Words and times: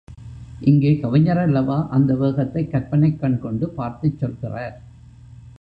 இங்கே 0.59 0.99
கவிஞர் 0.99 1.37
அல்லவா 1.37 1.87
அந்த 1.89 2.15
வேகத்தைக் 2.15 2.71
கற்பனைக் 2.71 3.19
கண்கொண்டு 3.19 3.73
பார்த்துச்சொல்கிறார்? 3.77 4.73